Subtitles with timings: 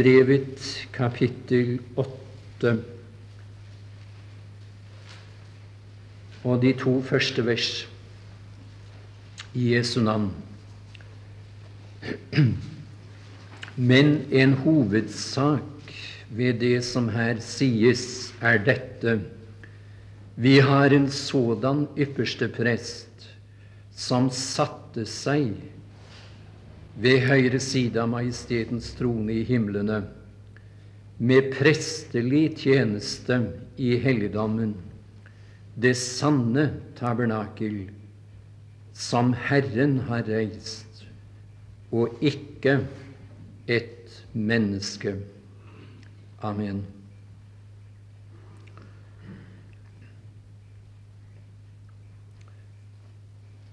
[0.00, 0.62] Brevet
[0.96, 2.70] kapittel 8
[6.40, 7.66] og de to første vers
[9.52, 10.30] i Jesu navn.
[13.90, 15.92] Men en hovedsak
[16.30, 19.18] ved det som her sies, er dette.
[20.40, 23.28] Vi har en sådan ypperste prest
[23.92, 25.52] som satte seg
[26.96, 30.02] ved høyre side av Majestetens trone i himlene,
[31.20, 33.42] med prestelig tjeneste
[33.76, 34.74] i helligdommen,
[35.80, 37.82] det sanne tabernakel
[38.96, 41.04] som Herren har reist,
[41.92, 42.80] og ikke
[43.68, 45.14] et menneske.
[46.42, 46.82] Amen.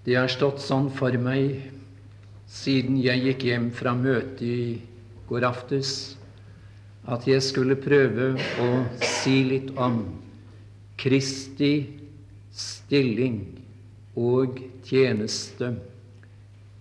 [0.08, 1.77] Det har stått sånn for meg
[2.58, 4.62] siden jeg gikk hjem fra møtet i
[5.30, 5.92] går aftes,
[7.08, 8.34] at jeg skulle prøve
[8.64, 8.70] å
[9.04, 10.02] si litt om
[10.98, 11.74] Kristi
[12.58, 13.40] stilling
[14.18, 15.72] og tjeneste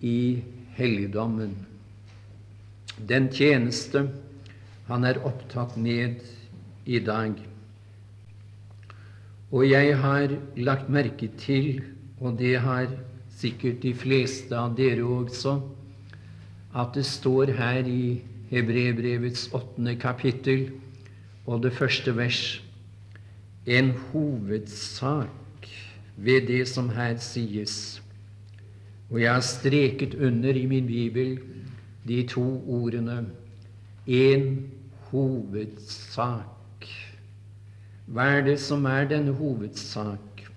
[0.01, 0.41] i
[0.77, 1.53] helligdommen.
[2.97, 4.07] Den tjeneste
[4.87, 6.23] han er opptatt med
[6.87, 7.35] i dag.
[9.51, 11.83] Og jeg har lagt merke til,
[12.19, 12.89] og det har
[13.37, 15.59] sikkert de fleste av dere også,
[16.77, 20.69] at det står her i Hebrebrevets åttende kapittel
[21.45, 22.61] og det første vers
[23.67, 25.67] en hovedsak
[26.15, 28.01] ved det som her sies.
[29.09, 31.37] Og jeg har streket under i min bibel
[32.07, 33.25] de to ordene
[34.07, 34.71] en
[35.11, 36.87] hovedsak.
[38.07, 40.47] Hva er det som er denne hovedsak?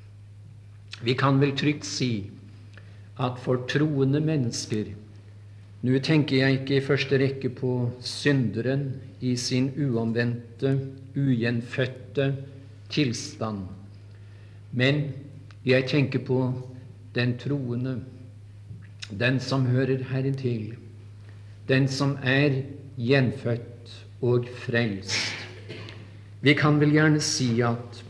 [1.03, 2.31] Vi kan vel trygt si
[3.21, 4.95] at for troende mennesker
[5.81, 7.71] Nå tenker jeg ikke i første rekke på
[8.05, 8.83] synderen
[9.25, 10.75] i sin uomvendte,
[11.17, 12.27] ugjenfødte
[12.93, 13.63] tilstand,
[14.77, 15.01] men
[15.65, 16.41] jeg tenker på
[17.17, 17.95] den troende,
[19.09, 20.75] den som hører Herren til,
[21.69, 22.61] den som er
[23.01, 25.17] gjenfødt og frelst.
[26.45, 28.03] Vi kan vel gjerne si at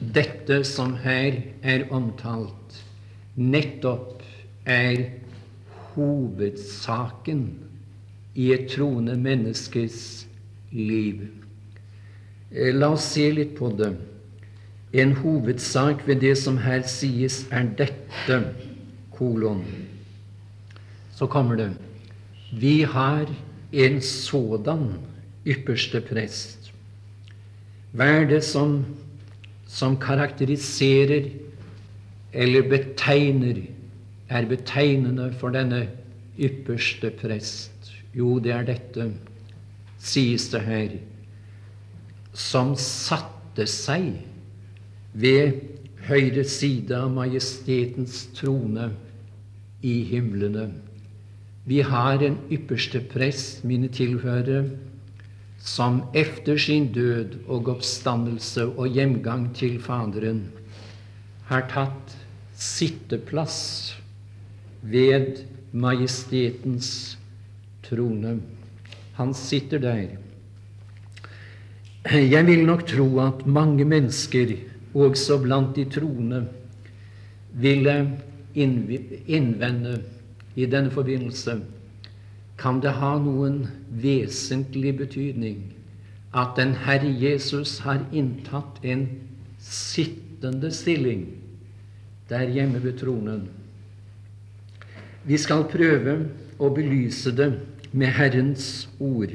[0.00, 2.59] dette som her er omtalt,
[3.40, 4.20] nettopp
[4.68, 5.06] er
[5.94, 7.44] hovedsaken
[8.36, 10.26] i et troende menneskes
[10.76, 11.24] liv.
[12.52, 13.94] Eh, la oss se litt på det.
[14.92, 18.40] En hovedsak ved det som her sies, er dette
[19.14, 19.62] kolon.
[21.14, 21.70] Så kommer det
[22.50, 23.28] Vi har
[23.72, 24.98] en sådan
[25.46, 26.72] ypperste prest.
[27.94, 28.84] Hva er det som,
[29.66, 31.30] som karakteriserer
[32.32, 33.62] eller betegner,
[34.30, 35.88] er betegnende for denne
[36.38, 37.90] ypperste prest?
[38.14, 39.10] Jo, det er dette,
[39.98, 40.94] sies det her,
[42.32, 44.12] som satte seg
[45.12, 45.58] ved
[46.06, 48.92] høyre side av majestetens trone
[49.82, 50.70] i himlene.
[51.66, 54.64] Vi har en ypperste prest, mine tilhørere,
[55.60, 60.46] som efter sin død og oppstandelse og hjemgang til Faderen
[61.50, 62.14] har tatt
[62.60, 63.58] sitteplass
[64.82, 67.18] ved majestetens
[67.86, 68.36] trone.
[69.18, 70.16] Han sitter der.
[72.10, 74.56] Jeg vil nok tro at mange mennesker,
[74.94, 76.44] også blant de troende,
[77.52, 77.96] ville
[78.54, 80.00] innvende
[80.56, 81.60] i denne forbindelse
[82.60, 83.62] kan det ha noen
[84.02, 85.60] vesentlig betydning
[86.36, 89.06] at den Herre Jesus har inntatt en
[89.64, 91.24] sittende stilling
[92.30, 93.48] der hjemme ved tronen.
[95.26, 96.16] Vi skal prøve
[96.60, 97.50] å belyse det
[97.92, 99.34] med Herrens ord.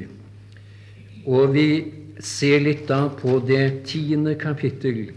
[1.26, 1.68] Og vi
[2.22, 5.10] ser litt da på det tiende kapittel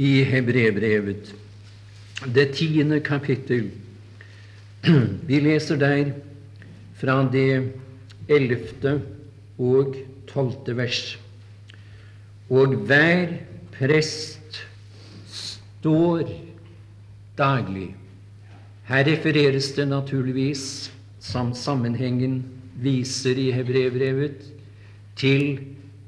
[0.00, 1.34] i Hebrevbrevet.
[2.34, 3.70] Det tiende kapittel.
[5.28, 6.12] Vi leser der
[7.00, 7.72] fra det
[8.28, 8.98] ellevte
[9.60, 9.96] og
[10.28, 11.00] tolvte vers.
[12.52, 13.34] Og hver
[13.76, 14.60] prest
[15.32, 16.28] står
[17.40, 17.94] daglig.
[18.90, 20.90] Her refereres det naturligvis,
[21.20, 22.42] som sammenhengen
[22.80, 24.44] viser i Hebrevbrevet,
[25.16, 25.60] til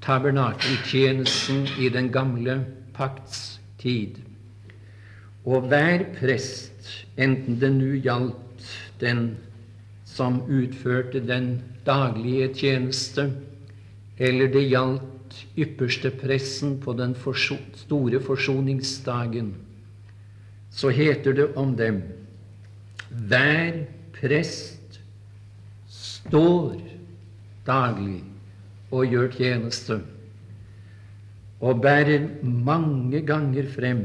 [0.02, 2.62] tabernakeltjenesten i den gamle
[2.96, 4.18] pakts tid.
[5.44, 8.68] Og hver prest, enten det nå gjaldt
[9.00, 9.32] den
[10.06, 11.56] som utførte den
[11.86, 13.30] daglige tjeneste,
[14.18, 19.54] eller det gjaldt ypperste pressen på den store forsoningsdagen,
[20.72, 22.00] så heter det om dem
[23.12, 23.82] hver
[24.16, 25.00] prest
[25.92, 26.80] står
[27.66, 28.22] daglig
[28.92, 30.00] og gjør tjeneste,
[31.62, 34.02] og bærer mange ganger frem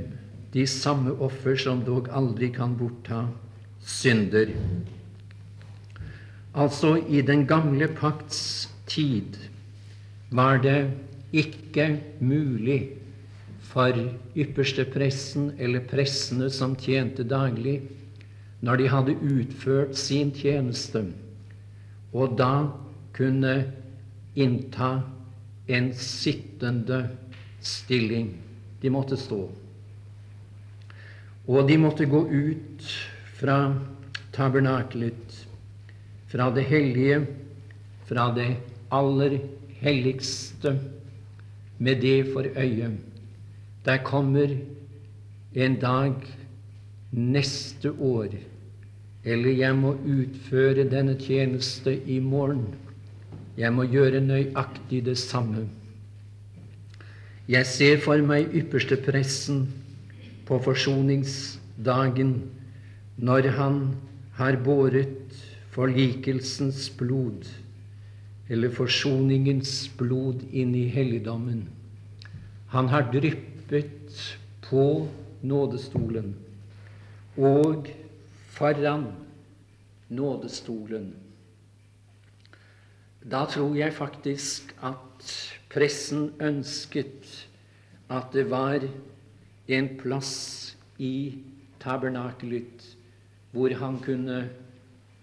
[0.53, 3.25] de samme offer som dog aldri kan bortta
[3.83, 4.51] synder.
[6.57, 9.37] Altså, i den gamle pakts tid
[10.31, 10.89] var det
[11.31, 12.79] ikke mulig
[13.77, 13.93] for
[14.33, 17.83] ypperste pressen eller pressene som tjente daglig,
[18.65, 21.03] når de hadde utført sin tjeneste,
[22.09, 22.71] og da
[23.13, 23.51] kunne
[24.33, 25.03] innta
[25.69, 27.03] en sittende
[27.61, 28.31] stilling.
[28.81, 29.43] De måtte stå.
[31.45, 32.87] Og de måtte gå ut
[33.37, 33.59] fra
[34.33, 35.43] tabernaklet,
[36.33, 37.19] fra det hellige,
[38.09, 38.55] fra det
[38.89, 39.37] aller
[39.83, 40.73] helligste,
[41.77, 42.89] med det for øye.
[43.87, 44.47] Der kommer
[45.55, 46.13] en dag
[47.11, 48.27] neste år,
[49.23, 52.65] eller jeg må utføre denne tjeneste i morgen.
[53.57, 55.69] Jeg må gjøre nøyaktig det samme.
[57.47, 59.63] Jeg ser for meg ypperste pressen
[60.49, 62.35] på forsoningsdagen
[63.15, 63.81] når han
[64.35, 67.47] har båret forlikelsens blod,
[68.51, 71.69] eller forsoningens blod, inn i helligdommen.
[72.75, 73.56] Han har dryppet
[74.67, 75.07] på
[75.41, 76.35] nådestolen
[77.37, 77.89] og
[78.55, 79.09] foran
[80.09, 81.11] nådestolen.
[83.31, 85.31] Da tror jeg faktisk at
[85.69, 87.27] pressen ønsket
[88.09, 88.87] at det var
[89.67, 91.35] en plass i
[91.83, 92.85] tabernakelet
[93.51, 94.39] hvor han kunne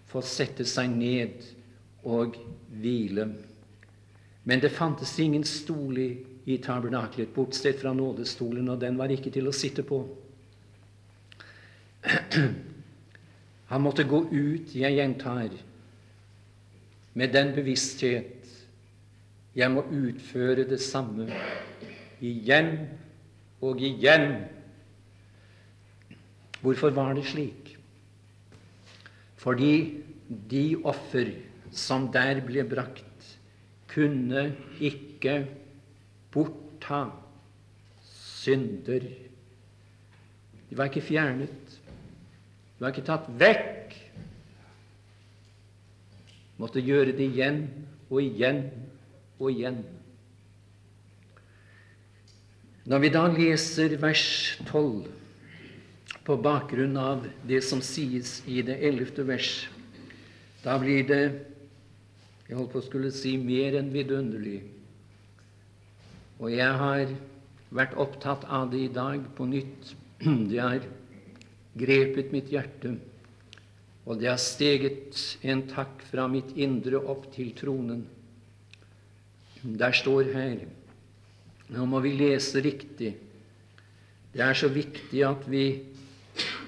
[0.09, 1.49] få sette seg ned
[2.05, 2.37] og
[2.69, 3.27] hvile.
[4.45, 6.09] Men det fantes ingen stol i,
[6.45, 10.03] i tabernakelet, bortsett fra nådestolen, og den var ikke til å sitte på.
[13.71, 15.49] Han måtte gå ut, jeg gjentar,
[17.15, 18.35] med den bevissthet
[19.55, 21.29] jeg må utføre det samme
[22.19, 22.73] igjen
[23.63, 24.43] og igjen.
[26.59, 27.71] Hvorfor var det slik?
[29.39, 31.31] Fordi de offer
[31.71, 33.03] som der ble brakt,
[33.87, 34.49] kunne
[34.83, 35.45] ikke
[36.35, 37.07] bortta
[38.03, 39.07] synder.
[40.69, 41.75] De var ikke fjernet.
[42.75, 43.95] de var ikke tatt vekk.
[46.59, 47.65] Måtte gjøre det igjen
[48.09, 48.65] og igjen
[49.39, 49.81] og igjen.
[52.85, 54.27] Når vi da leser vers
[54.69, 55.07] 12
[56.25, 59.65] på bakgrunn av det som sies i det ellevte vers,
[60.61, 61.23] da blir det
[62.45, 64.59] jeg holdt på å skulle si mer enn vidunderlig.
[66.39, 67.11] Og jeg har
[67.75, 69.93] vært opptatt av det i dag på nytt.
[70.51, 70.83] Det har
[71.75, 72.93] grepet mitt hjerte,
[74.07, 78.05] og det har steget en takk fra mitt indre opp til tronen.
[79.59, 80.63] Der står her
[81.73, 83.15] Nå må vi lese riktig.
[84.31, 85.65] Det er så viktig at vi,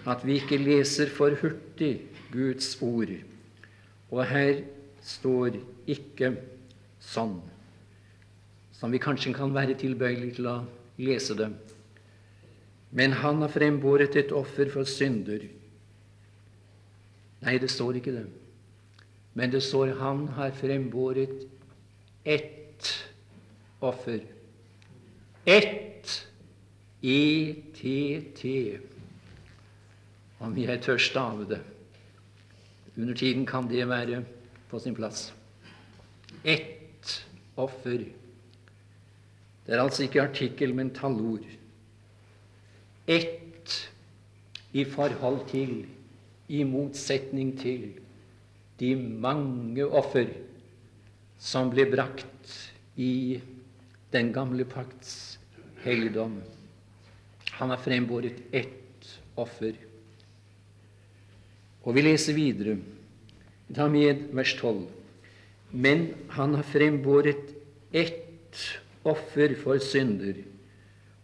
[0.10, 2.00] at vi ikke leser for hurtig
[2.34, 3.12] Guds ord.
[4.10, 4.63] Og her
[5.06, 6.31] står ikke
[7.04, 7.38] sånn,
[8.77, 10.57] som vi kanskje kan være tilbøyelige til å
[11.01, 11.50] lese det.
[12.91, 15.44] Men han har frembåret et offer for synder.
[17.44, 18.25] Nei, det står ikke det.
[19.38, 21.44] Men det står han har frembåret
[22.25, 22.94] ett
[23.81, 24.24] offer.
[25.46, 25.88] Ett
[27.01, 28.43] ETT.
[30.39, 31.60] Om jeg tør stave det.
[32.98, 34.24] Under tiden kan det være
[34.69, 35.34] på sin plass.
[36.43, 38.05] Ett offer.
[39.67, 41.43] Det er altså ikke artikkel, men tallord
[43.07, 43.91] ett
[44.71, 45.86] i forhold til,
[46.47, 47.89] i motsetning til,
[48.79, 50.29] de mange offer
[51.39, 52.53] som ble brakt
[52.95, 53.39] i
[54.13, 55.39] den gamle pakts
[55.83, 56.38] helligdom.
[57.57, 59.74] Han har frembåret ett offer.
[61.83, 62.77] Og vi leser videre.
[63.74, 64.83] Ta med vers 12.
[65.71, 67.55] Men han har frembåret
[67.91, 70.44] ett offer for synder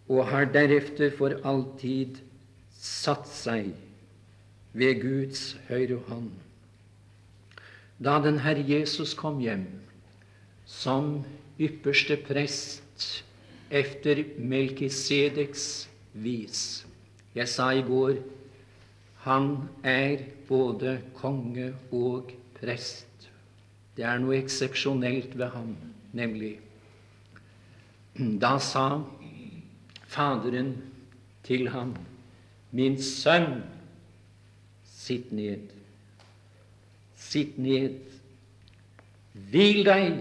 [0.10, 2.20] og har derefter for alltid
[2.72, 3.74] satt seg
[4.74, 6.32] ved Guds høyre hånd.
[8.00, 9.68] Da den Herre Jesus kom hjem
[10.66, 11.24] som
[11.60, 13.24] ypperste prest
[13.70, 16.86] efter Melkisedeks vis
[17.34, 18.20] Jeg sa i går
[19.24, 23.30] han er både konge og prest.
[23.96, 25.78] Det er noe eksepsjonelt ved ham,
[26.12, 26.58] nemlig.
[28.44, 29.04] Da sa
[30.08, 30.76] Faderen
[31.44, 31.96] til ham,
[32.72, 33.64] Min sønn,
[34.86, 35.72] sitt ned.
[37.18, 37.98] Sitt ned.
[39.34, 40.20] Hvil deg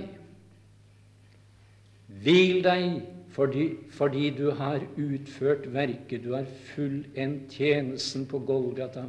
[2.22, 6.44] Hvil deg fordi, fordi du har utført verket, du har
[6.74, 9.06] fullendt tjenesten på Golgata.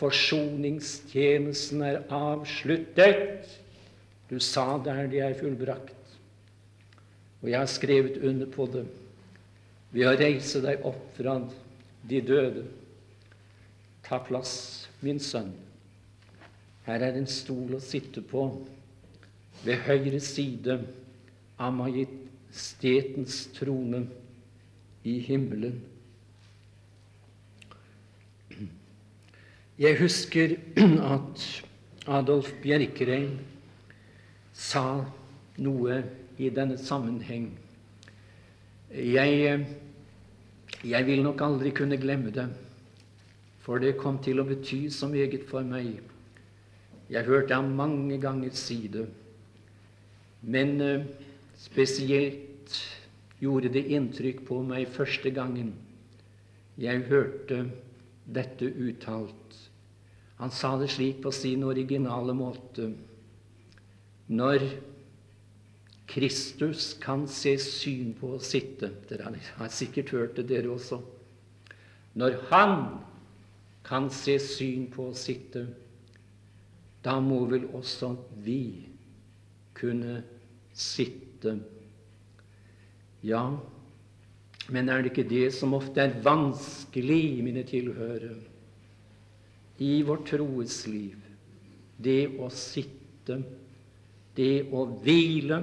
[0.00, 3.44] Forsoningstjenesten er avsluttet.
[4.30, 5.95] Du sa der det er fullbrakt.
[7.46, 8.80] Og jeg har skrevet under på det
[9.94, 11.36] ved å reise deg opp fra
[12.10, 12.64] de døde.
[14.02, 15.52] Ta plass, min sønn.
[16.88, 18.48] Her er en stol å sitte på
[19.62, 20.80] ved høyre side
[21.54, 24.02] av majestetens trone
[25.06, 25.78] i himmelen.
[29.78, 30.58] Jeg husker
[31.14, 31.48] at
[32.10, 33.38] Adolf Bjerkreim
[34.50, 34.88] sa
[35.62, 36.02] noe
[36.38, 37.50] i denne sammenheng.
[38.92, 39.66] Jeg,
[40.84, 42.46] jeg vil nok aldri kunne glemme det,
[43.64, 45.98] for det kom til å bety så meget for meg.
[47.10, 49.06] Jeg hørte ham mange ganger si det.
[50.46, 51.08] Men eh,
[51.58, 52.76] spesielt
[53.40, 55.74] gjorde det inntrykk på meg første gangen
[56.76, 57.62] jeg hørte
[58.28, 59.54] dette uttalt.
[60.36, 62.90] Han sa det slik på sin originale måte.
[64.28, 64.66] Når
[66.06, 71.00] Kristus kan se syn på å sitte Dere har sikkert hørt det, dere også.
[72.16, 72.76] Når Han
[73.86, 75.66] kan se syn på å sitte,
[77.04, 78.86] da må vel også vi
[79.76, 80.22] kunne
[80.74, 81.54] sitte.
[83.22, 83.44] Ja,
[84.72, 88.34] men er det ikke det som ofte er vanskelig, mine tilhørere,
[89.78, 91.20] i vårt troesliv?
[92.02, 93.38] Det å sitte,
[94.36, 95.60] det å hvile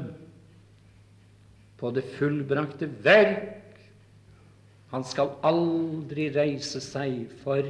[1.79, 3.59] på det fullbrakte verk.
[4.93, 7.65] Han skal aldri reise seg for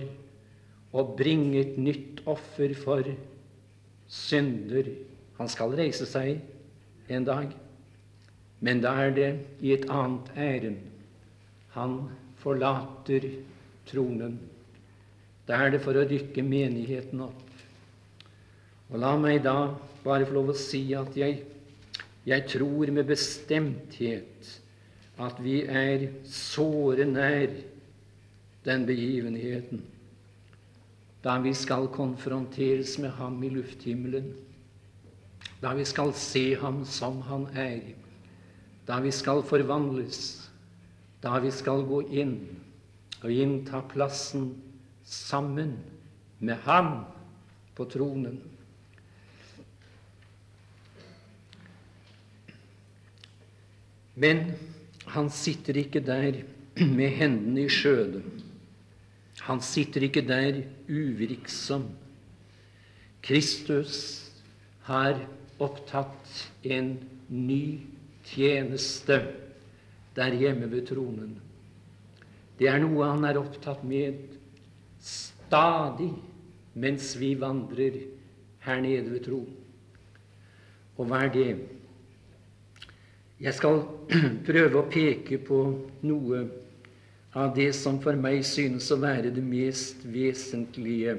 [0.94, 3.08] å bringe et nytt offer for
[4.12, 4.92] synder.
[5.40, 6.42] Han skal reise seg
[7.14, 7.54] en dag.
[8.64, 9.30] Men da er det
[9.64, 10.84] i et annet ærend.
[11.74, 11.98] Han
[12.44, 13.26] forlater
[13.90, 14.38] tronen.
[15.48, 17.42] Da er det for å rykke menigheten opp.
[18.92, 21.42] Og la meg da bare få lov å si at jeg,
[22.26, 24.62] jeg tror med bestemthet
[25.22, 27.52] at vi er såre nær
[28.66, 29.84] den begivenheten
[31.24, 34.34] da vi skal konfronteres med ham i lufthimmelen
[35.64, 37.80] da vi skal se ham som han er,
[38.88, 40.52] da vi skal forvandles,
[41.24, 42.36] da vi skal gå inn
[43.24, 44.50] og innta plassen
[45.08, 45.78] sammen
[46.44, 47.06] med ham
[47.78, 48.42] på tronen.
[54.16, 54.54] Men
[55.10, 56.42] han sitter ikke der
[56.80, 58.24] med hendene i skjødet.
[59.44, 61.90] Han sitter ikke der uvirksom.
[63.24, 63.96] Kristus
[64.88, 65.18] har
[65.64, 66.96] opptatt en
[67.30, 67.80] ny
[68.28, 69.20] tjeneste
[70.16, 71.38] der hjemme ved tronen.
[72.60, 74.20] Det er noe han er opptatt med
[75.04, 76.12] stadig
[76.80, 77.98] mens vi vandrer
[78.64, 79.60] her nede ved tronen.
[80.98, 81.48] Og hva er det?
[83.44, 83.82] Jeg skal
[84.48, 85.58] prøve å peke på
[86.08, 86.44] noe
[87.36, 91.18] av det som for meg synes å være det mest vesentlige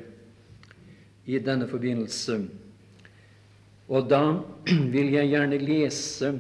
[1.29, 2.39] i denne forbindelse.
[3.93, 4.23] Og da
[4.95, 6.33] vil jeg gjerne lese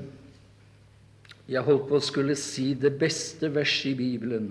[1.44, 4.46] Jeg holdt på å skulle si det beste verset i Bibelen.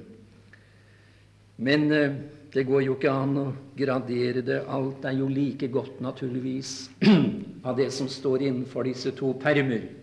[1.57, 2.19] Men eh,
[2.53, 4.59] det går jo ikke an å gradere det.
[4.69, 6.91] Alt er jo like godt, naturligvis,
[7.67, 10.02] av det som står innenfor disse to permer.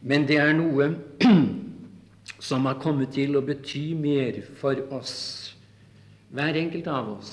[0.00, 0.90] Men det er noe
[2.48, 5.16] som har kommet til å bety mer for oss,
[6.32, 7.32] hver enkelt av oss,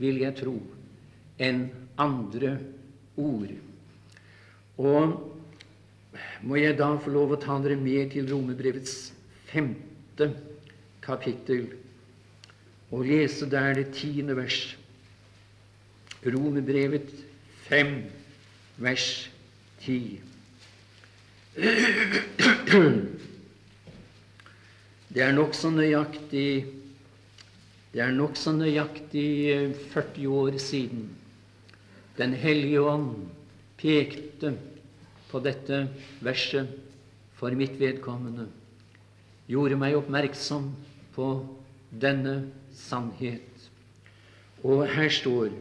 [0.00, 0.56] vil jeg tro,
[1.38, 1.66] enn
[2.00, 2.56] andre
[3.20, 3.52] ord.
[4.80, 5.18] Og
[6.42, 9.12] må jeg da få lov å ta dere med til Romerbrevets
[9.50, 10.30] femte
[11.04, 11.68] kapittel
[12.90, 14.72] og lese der det tiende vers.
[16.26, 17.12] Romerbrevet
[17.68, 18.02] fem,
[18.80, 19.06] vers
[19.84, 20.18] ti.
[21.50, 21.66] Det
[25.18, 26.62] er nokså nøyaktig
[27.90, 31.08] Det er nokså nøyaktig 40 eh, år siden
[32.20, 33.26] Den hellige ånd
[33.80, 34.52] pekte
[35.32, 35.88] på dette
[36.22, 36.70] verset
[37.34, 38.46] for mitt vedkommende,
[39.48, 40.66] gjorde meg oppmerksom
[41.14, 41.28] på
[41.88, 43.46] denne sannhet.
[44.60, 45.54] Og her står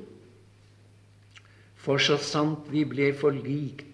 [1.80, 3.89] For så sant vi ble forlikt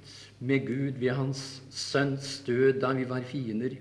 [0.45, 1.41] med Gud ved Hans
[1.73, 3.75] Sønns død da vi var fiender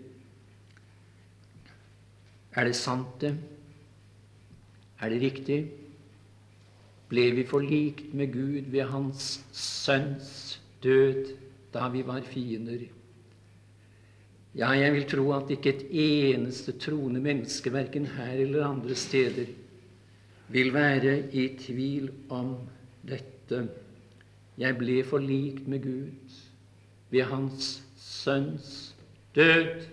[2.54, 3.35] Er det sant, det?
[5.02, 5.59] Er det riktig?
[7.11, 11.35] Ble vi forlikt med Gud ved Hans Sønns død
[11.75, 12.87] da vi var fiender.
[14.54, 19.50] Ja, jeg vil tro at ikke et eneste troende menneske, verken her eller andre steder,
[20.49, 22.54] vil være i tvil om
[23.02, 23.64] dette.
[24.59, 26.37] Jeg ble forlikt med Gud
[27.14, 28.94] ved Hans Sønns
[29.37, 29.85] død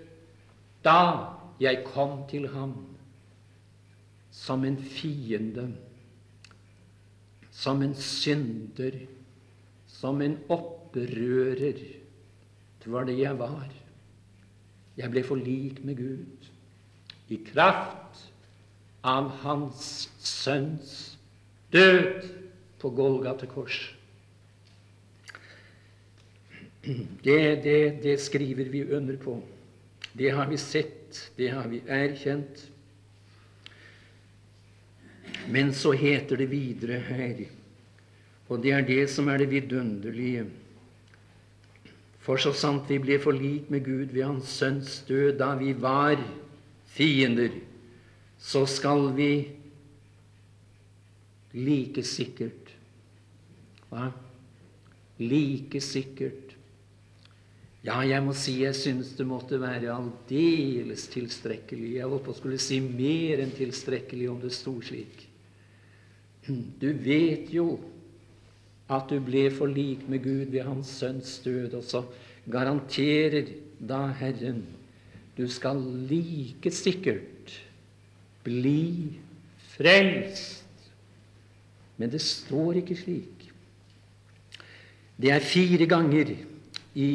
[0.85, 1.01] da
[1.61, 2.73] jeg kom til ham
[4.33, 5.67] som en fiende,
[7.51, 8.95] som en synder,
[9.85, 11.83] som en opprører.
[12.81, 13.69] Det var det jeg var.
[14.97, 16.49] Jeg ble forlik med Gud
[17.29, 18.25] i kraft
[19.05, 20.95] av Hans Sønns
[21.71, 22.25] død
[22.81, 23.91] på Golgata kors.
[27.23, 29.41] Det, det, det skriver vi under på.
[30.13, 32.71] Det har vi sett, det har vi erkjent.
[35.49, 37.45] Men så heter det videre her,
[38.47, 40.45] og det er det som er det vidunderlige
[42.21, 46.19] For så sant vi ble forlikt med Gud ved Hans Sønns død da vi var
[46.93, 47.55] fiender,
[48.37, 49.31] så skal vi
[51.57, 52.75] like sikkert
[53.89, 54.11] Hva?
[55.17, 56.50] Like sikkert
[57.81, 61.95] Ja, jeg må si jeg syns det måtte være aldeles tilstrekkelig.
[61.97, 65.23] Jeg holdt på å skulle si mer enn tilstrekkelig om det sto slik.
[66.45, 67.79] Du vet jo
[68.91, 72.03] at du ble forlikt med Gud ved Hans Sønns død, og så
[72.51, 74.61] garanterer da Herren
[75.37, 77.53] du skal like sikkert
[78.45, 79.17] bli
[79.73, 80.59] frelst.
[81.97, 83.47] Men det står ikke slik.
[85.21, 86.33] Det er fire ganger
[86.97, 87.09] i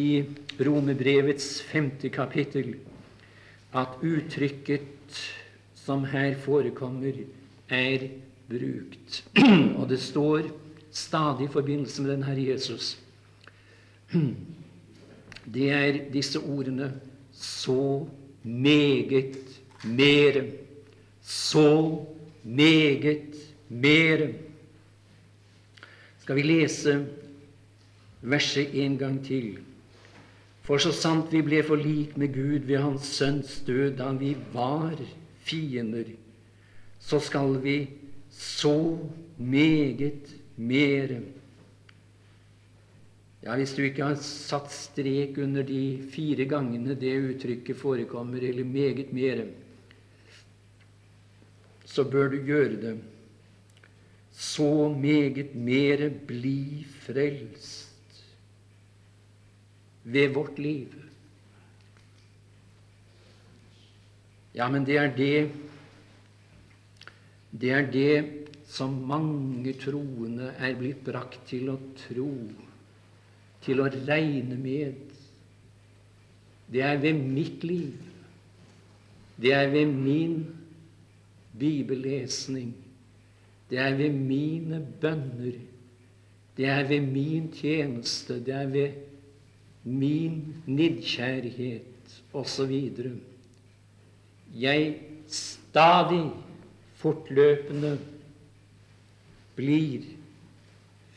[0.60, 2.74] Romerbrevets femte kapittel
[3.76, 5.20] at uttrykket
[5.74, 7.12] som her forekommer,
[7.68, 8.08] er
[8.48, 9.24] brukt.
[9.78, 10.48] Og det står
[10.90, 12.98] stadig i forbindelse med den Herre Jesus.
[15.54, 17.00] Det er disse ordene
[17.32, 18.06] så
[18.42, 19.36] meget
[19.84, 20.44] mere.
[21.22, 22.04] Så
[22.44, 23.34] meget
[23.68, 24.32] mere.
[26.20, 27.06] Skal vi lese
[28.22, 29.58] verset en gang til?
[30.66, 34.98] For så sant vi ble forlik med Gud ved Hans Sønns død da vi var
[35.46, 36.08] fiender,
[36.98, 37.76] så skal vi
[38.34, 38.98] så
[39.38, 41.20] meget mere.
[43.44, 48.64] Ja, Hvis du ikke har satt strek under de fire gangene det uttrykket forekommer, eller
[48.64, 49.46] meget mere,
[51.84, 52.98] så bør du gjøre det.
[54.32, 57.85] Så meget mere bli frelst
[60.06, 60.92] ved vårt liv.
[64.54, 65.38] Ja, men det er det
[67.56, 72.32] det er det som mange troende er blitt brakt til å tro,
[73.64, 74.98] til å regne med.
[76.68, 77.94] Det er ved mitt liv,
[79.40, 80.42] det er ved min
[81.56, 82.74] bibellesning,
[83.70, 85.56] det er ved mine bønner,
[86.56, 89.05] det er ved min tjeneste, det er ved
[89.86, 92.74] min nidkjærhet osv.
[94.54, 96.30] Jeg stadig
[96.98, 97.96] fortløpende
[99.56, 100.04] blir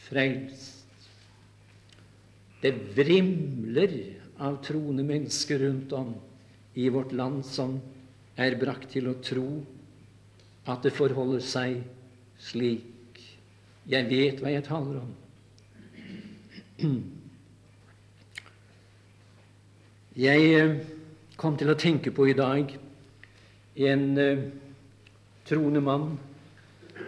[0.06, 0.78] frelst.
[2.62, 3.94] Det vrimler
[4.40, 6.14] av troende mennesker rundt om
[6.80, 7.78] i vårt land som
[8.40, 9.48] er brakt til å tro
[10.70, 11.80] at det forholder seg
[12.40, 13.22] slik.
[13.90, 15.16] Jeg vet hva jeg taler om.
[20.20, 20.72] Jeg eh,
[21.40, 22.74] kom til å tenke på i dag
[23.88, 24.42] en eh,
[25.48, 26.18] troende mann,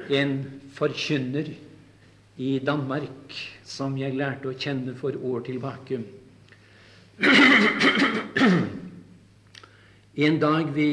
[0.08, 0.32] en
[0.78, 1.50] forkynner
[2.40, 3.36] i Danmark
[3.68, 6.00] som jeg lærte å kjenne for år tilbake.
[10.22, 10.88] En dag vi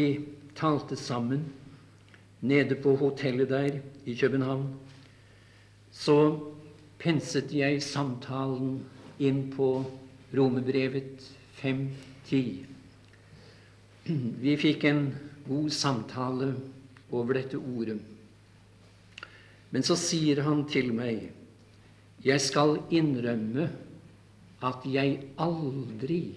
[0.58, 1.46] talte sammen
[2.40, 3.78] nede på hotellet der
[4.10, 4.66] i København,
[5.94, 6.18] så
[6.98, 8.80] penset jeg samtalen
[9.22, 9.84] inn på
[10.34, 12.66] Romerbrevet 5.10.
[14.44, 15.02] Vi fikk en
[15.48, 16.52] god samtale
[17.10, 17.98] over dette ordet.
[19.70, 21.32] Men så sier han til meg,
[22.24, 23.68] 'Jeg skal innrømme
[24.62, 26.34] at jeg aldri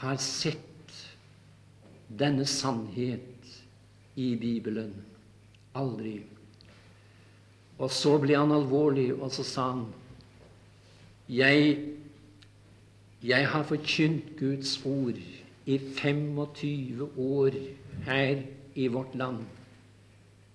[0.00, 0.94] har sett
[2.08, 3.50] denne sannhet
[4.16, 4.94] i Bibelen.
[5.74, 6.22] Aldri.
[7.78, 9.86] Og så ble han alvorlig, og så sa han,
[11.28, 11.78] 'Jeg,
[13.24, 15.16] jeg har forkynt Guds ord
[15.66, 17.54] i 25 år
[18.04, 18.42] her
[18.74, 19.44] i vårt land.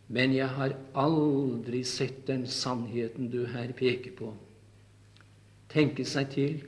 [0.08, 4.34] Men jeg har aldri sett den sannheten du her peker på.
[5.69, 6.62] Tenke seg til.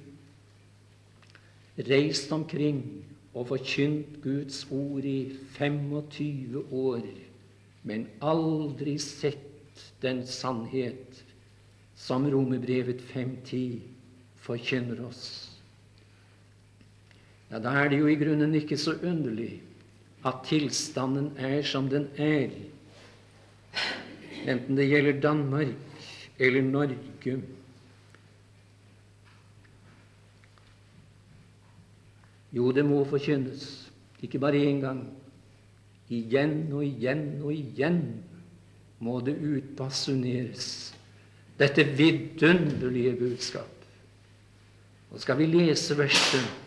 [1.78, 2.82] Reist omkring
[3.34, 7.06] og forkynt Guds ord i 25 år,
[7.84, 11.24] men aldri sett den sannhet
[11.96, 13.80] som Romerbrevet 5.10
[14.42, 15.51] forkynner oss.
[17.52, 19.62] Ja, Da er det jo i grunnen ikke så underlig
[20.26, 22.54] at tilstanden er som den er,
[24.48, 25.68] enten det gjelder Danmark
[26.40, 27.42] eller Norge.
[32.52, 35.04] Jo, det må forkynnes, ikke bare én gang.
[36.12, 38.02] Igjen og igjen og igjen
[39.00, 40.96] må det utbasuneres,
[41.60, 43.70] dette vidunderlige budskap.
[45.12, 46.61] Og skal vi lese verset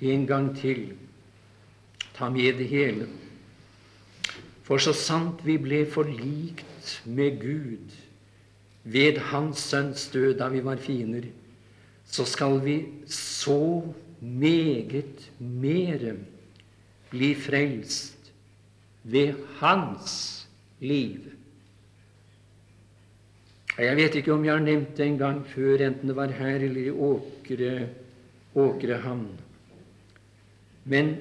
[0.00, 0.92] en gang til,
[2.16, 3.08] ta med det hele.
[4.66, 7.94] For så sant vi ble forlikt med Gud
[8.84, 11.28] ved Hans Sønns død da vi var fiender,
[12.06, 12.76] så skal vi
[13.10, 13.82] så
[14.20, 16.16] meget mere
[17.10, 18.32] bli frelst
[19.02, 20.46] ved Hans
[20.80, 21.32] liv.
[23.78, 26.62] Jeg vet ikke om jeg har nevnt det en gang før, enten det var her
[26.64, 27.88] eller i Åkre,
[28.54, 29.45] Åkrehamn.
[30.86, 31.16] Men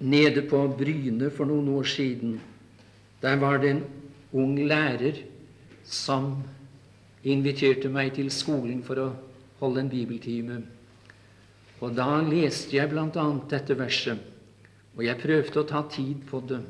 [0.00, 2.38] nede på Bryne for noen år siden,
[3.22, 3.84] der var det en
[4.32, 5.20] ung lærer
[5.84, 6.34] som
[7.22, 9.08] inviterte meg til skolen for å
[9.60, 10.62] holde en bibeltime.
[11.82, 13.26] Og da leste jeg bl.a.
[13.50, 14.18] dette verset,
[14.96, 16.62] og jeg prøvde å ta tid på det.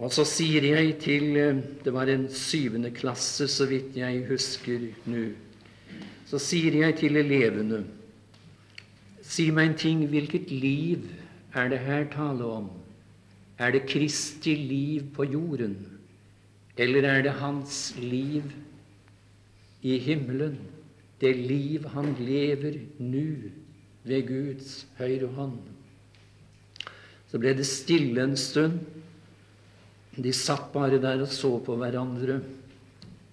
[0.00, 1.34] Og så sier jeg til
[1.84, 5.26] Det var en syvende klasse, så vidt jeg husker nå.
[6.30, 7.82] Så sier jeg til elevene
[9.30, 11.06] Si meg en ting, hvilket liv
[11.54, 12.66] er det her tale om?
[13.60, 15.76] Er det Kristi liv på jorden,
[16.80, 18.48] eller er det hans liv
[19.82, 20.56] i himmelen?
[21.20, 23.52] Det liv han lever nå
[24.08, 25.60] ved Guds høyre hånd.
[27.30, 28.80] Så ble det stille en stund.
[30.16, 32.40] De satt bare der og så på hverandre.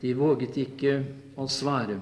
[0.04, 1.00] De våget ikke
[1.40, 1.98] å svare.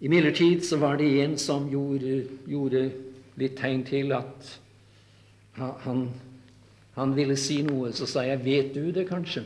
[0.00, 2.86] Imidlertid så var det en som gjorde, gjorde
[3.40, 4.54] litt tegn til at
[5.58, 6.06] han,
[6.96, 7.92] han, ville si noe.
[7.92, 9.44] Så sa jeg, 'Vet du det, kanskje?'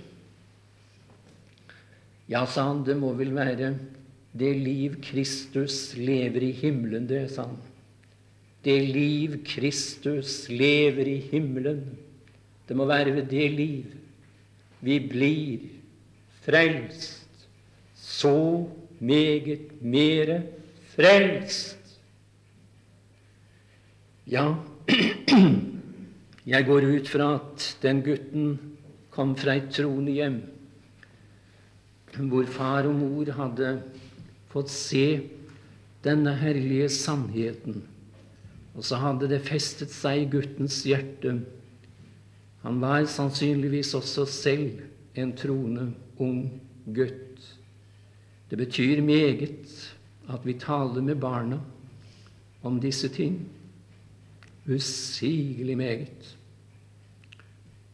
[2.29, 3.75] Ja, sa han, det må vel være
[4.33, 7.59] det liv Kristus lever i himmelen, det, sa han.
[8.65, 11.85] Det liv Kristus lever i himmelen.
[12.69, 13.93] Det må være ved det liv
[14.85, 15.69] vi blir
[16.45, 17.21] frelst.
[17.95, 18.67] Så
[19.01, 20.43] meget mere
[20.95, 21.81] frelst.
[24.27, 24.55] Ja,
[26.53, 28.59] jeg går ut fra at den gutten
[29.11, 30.43] kom fra et troende hjem
[32.23, 33.71] hvor far og mor hadde
[34.53, 35.07] fått se
[36.05, 37.83] denne herlige sannheten.
[38.75, 41.39] Og så hadde det festet seg i guttens hjerte.
[42.65, 44.83] Han var sannsynligvis også selv
[45.19, 45.91] en troende
[46.23, 46.49] ung
[46.95, 47.54] gutt.
[48.51, 49.95] Det betyr meget
[50.29, 51.61] at vi taler med barna
[52.63, 53.49] om disse ting.
[54.69, 56.37] Usigelig meget.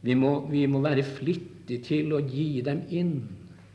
[0.03, 3.15] Vi må, vi må være flittige til å gi dem inn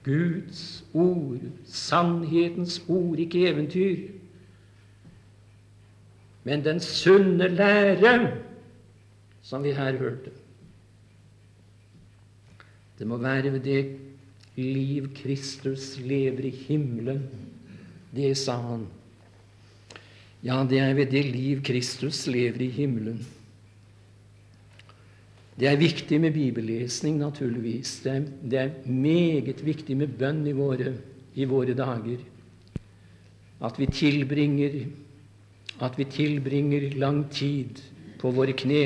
[0.06, 4.12] Guds ord, sannhetens ord, ikke eventyr.
[6.46, 8.16] Men den sunne lære,
[9.42, 10.34] som vi her hørte.
[13.00, 13.82] Det må være ved det
[14.56, 17.24] liv Kristus lever i himmelen.
[18.15, 18.86] Det sa han.
[20.46, 23.24] Ja, det er ved det liv Kristus lever i himmelen.
[25.56, 28.00] Det er viktig med bibellesning, naturligvis.
[28.04, 30.98] Det er, det er meget viktig med bønn i våre,
[31.36, 32.20] i våre dager.
[33.63, 34.86] At vi tilbringer
[35.84, 37.82] at vi tilbringer lang tid
[38.20, 38.84] på våre kne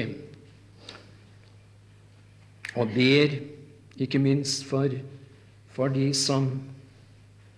[2.77, 3.35] og ber,
[3.99, 4.93] ikke minst for
[5.79, 6.49] for de som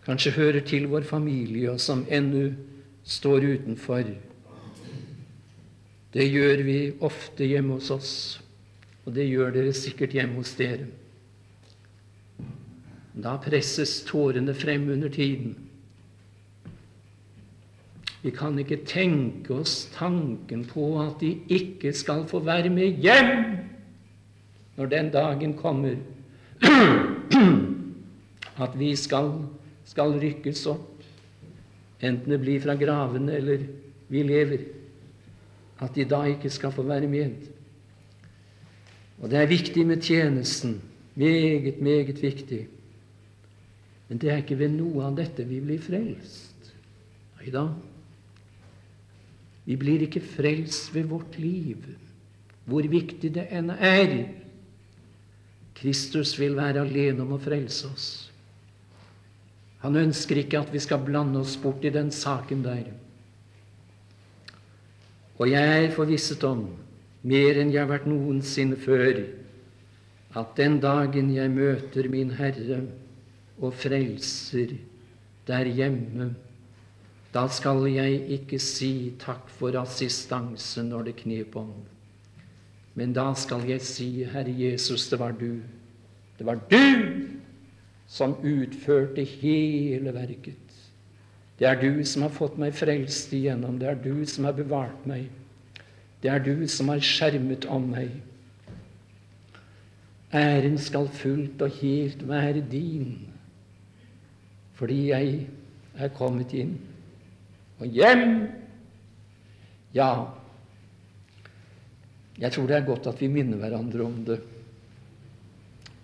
[0.06, 2.52] kanskje hører til vår familie, og som ennå
[3.02, 4.12] står utenfor.
[6.14, 8.12] Det gjør vi ofte hjemme hos oss,
[9.08, 10.86] og det gjør dere sikkert hjemme hos dere.
[13.18, 15.56] Da presses tårene frem under tiden.
[18.22, 23.34] Vi kan ikke tenke oss tanken på at de ikke skal få være med hjem
[24.78, 25.98] når den dagen kommer
[28.62, 29.34] at vi skal,
[29.88, 31.02] skal rykkes opp,
[32.02, 33.66] enten det blir fra gravene eller
[34.12, 34.66] vi lever,
[35.82, 37.50] at de da ikke skal få være med.
[39.22, 40.80] Og det er viktig med tjenesten.
[41.16, 42.68] Meget, meget viktig.
[44.10, 46.72] Men det er ikke ved noe av dette vi blir frelst.
[47.40, 47.68] Nei da.
[49.66, 51.86] Vi blir ikke frelst ved vårt liv,
[52.66, 54.16] hvor viktig det enn er.
[55.78, 58.10] Kristus vil være alene om å frelse oss.
[59.82, 62.86] Han ønsker ikke at vi skal blande oss bort i den saken der.
[65.42, 66.68] Og jeg er forvisset om,
[67.26, 69.24] mer enn jeg har vært noensinne før,
[70.38, 72.84] at den dagen jeg møter min Herre
[73.58, 74.78] og Frelser
[75.50, 76.32] der hjemme,
[77.34, 81.74] da skal jeg ikke si takk for assistanse når det knep om.
[82.94, 85.62] Men da skal jeg si, Herre Jesus, det var du.
[86.38, 87.41] Det var du
[88.12, 90.58] som utførte hele verket.
[91.60, 93.78] Det er du som har fått meg frelst igjennom.
[93.80, 95.30] Det er du som har bevart meg.
[96.22, 98.12] Det er du som har skjermet om meg.
[100.36, 103.18] Æren skal fullt og helt være din,
[104.80, 105.42] fordi jeg
[106.00, 106.78] er kommet inn
[107.82, 108.48] og hjem.
[109.96, 110.12] Ja,
[112.40, 114.40] jeg tror det er godt at vi minner hverandre om det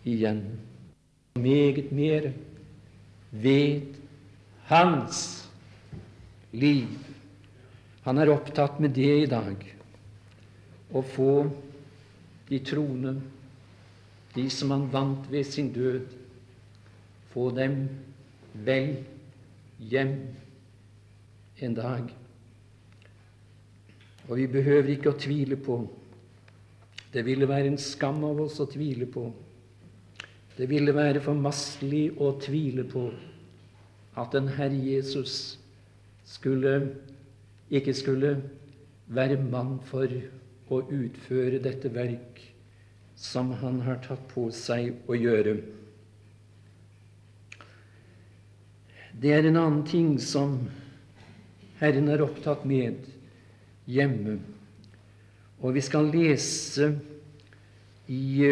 [0.08, 0.44] igjen.
[1.38, 2.32] Meget mer
[3.32, 3.82] ved
[4.68, 5.50] hans
[6.52, 6.88] liv.
[8.04, 9.64] Han er opptatt med det i dag.
[10.96, 11.32] Å få
[12.48, 13.18] de troende,
[14.36, 16.08] de som han vant ved sin død,
[17.34, 17.82] få dem
[18.66, 18.94] vel
[19.92, 20.16] hjem
[21.60, 22.08] en dag.
[24.28, 25.82] Og vi behøver ikke å tvile på
[27.14, 29.30] Det ville være en skam av oss å tvile på.
[30.58, 33.08] Det ville være formastelig å tvile på
[34.18, 35.60] at den Herre Jesus
[36.26, 36.96] skulle,
[37.70, 38.32] ikke skulle
[39.08, 40.10] være mann for
[40.74, 42.42] å utføre dette verk
[43.18, 45.60] som han har tatt på seg å gjøre.
[49.18, 50.60] Det er en annen ting som
[51.80, 53.06] Herren er opptatt med
[53.90, 54.40] hjemme.
[55.62, 56.92] Og vi skal lese
[58.10, 58.46] i,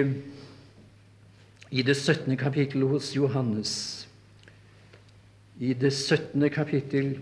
[1.71, 2.37] i det 17.
[2.37, 4.05] kapittelet hos Johannes
[5.59, 6.49] i det 17.
[6.51, 7.15] kapittel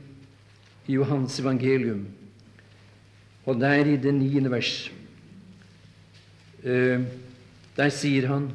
[0.88, 2.08] i Johannes evangelium,
[3.46, 4.50] og der i det 9.
[4.52, 4.92] vers.
[6.64, 7.02] Eh,
[7.78, 8.52] der sier han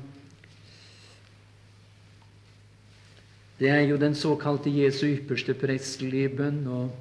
[3.59, 6.92] Det er jo den såkalte Jesu ypperste prestelige bønn, og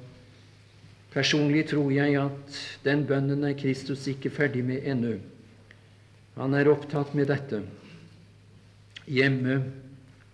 [1.12, 5.20] personlig tror jeg at den bønnen er Kristus ikke ferdig med ennå.
[6.34, 7.62] Han er opptatt med dette
[9.08, 9.60] hjemme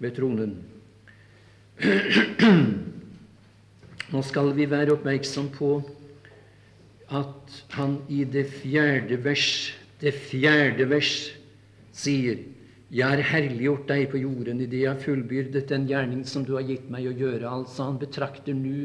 [0.03, 0.57] ved tronen.
[4.13, 5.71] Nå skal vi være oppmerksom på
[7.15, 11.15] at han i det fjerde vers, det fjerde vers
[11.95, 12.43] sier
[12.95, 16.67] jeg har herliggjort deg på jorden idet jeg har fullbyrdet den gjerning som du har
[16.69, 17.49] gitt meg å gjøre.
[17.49, 18.85] Altså, han betrakter nå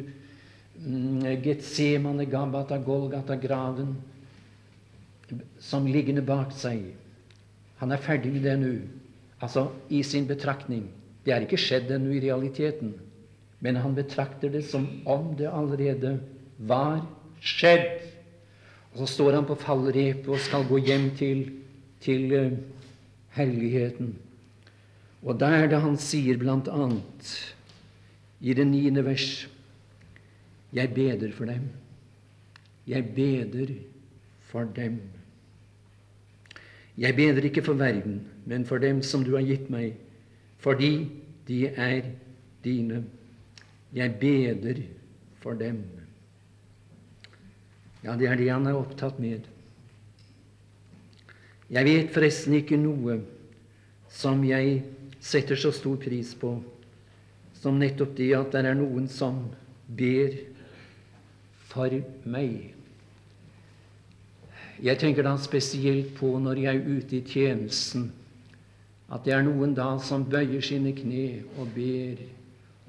[0.82, 3.98] mm, Getsemane, Gabata, Golgata, graven
[5.62, 6.88] som liggende bak seg.
[7.84, 8.72] Han er ferdig med det nå,
[9.42, 10.88] altså i sin betraktning.
[11.26, 12.94] Det er ikke skjedd ennå i realiteten,
[13.60, 16.18] men han betrakter det som om det allerede
[16.58, 17.04] var
[17.44, 18.00] skjedd.
[18.94, 21.44] Og så står han på fallrepet og skal gå hjem til,
[22.04, 22.58] til uh,
[23.36, 24.16] herligheten.
[25.24, 27.34] Og da er det han sier blant annet
[28.40, 29.48] i det niende vers
[30.70, 31.64] Jeg beder for dem.
[32.86, 33.72] Jeg beder
[34.52, 35.00] for dem.
[36.98, 39.94] Jeg beder ikke for verden, men for dem som du har gitt meg,
[40.58, 41.06] fordi
[41.46, 42.08] de er
[42.66, 43.04] dine.
[43.94, 44.82] Jeg beder
[45.42, 45.84] for dem.
[48.02, 49.46] Ja, det er det han er opptatt med.
[51.70, 53.20] Jeg vet forresten ikke noe
[54.10, 54.82] som jeg
[55.22, 56.56] setter så stor pris på
[57.60, 59.44] som nettopp det at det er noen som
[59.86, 60.38] ber
[61.70, 61.94] for
[62.26, 62.72] meg.
[64.80, 68.10] Jeg tenker da spesielt på når jeg er ute i tjenesten
[69.10, 72.22] at det er noen da som bøyer sine kne og ber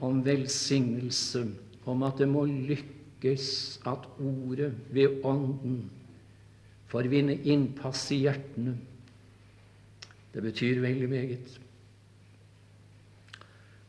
[0.04, 1.46] om velsignelse,
[1.88, 5.82] om at det må lykkes at ordet ved Ånden
[6.90, 8.74] får vinne innpass i hjertene.
[10.34, 11.58] Det betyr veldig meget.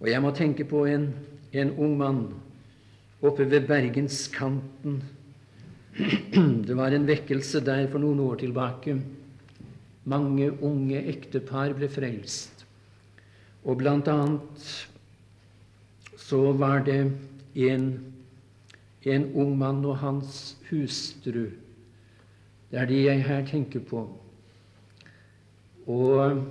[0.02, 1.12] Og jeg må tenke på en,
[1.54, 2.22] en ung mann
[3.22, 5.02] oppe ved bergenskanten.
[6.68, 8.96] Det var en vekkelse der for noen år tilbake.
[10.04, 12.66] Mange unge ektepar ble frelst.
[13.62, 14.70] Og blant annet
[16.18, 17.12] så var det
[17.54, 17.86] en,
[19.06, 21.52] en ung mann og hans hustru.
[22.72, 24.06] Det er de jeg her tenker på.
[25.92, 26.42] Og